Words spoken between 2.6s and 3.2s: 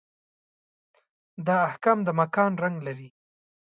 رنګ لري.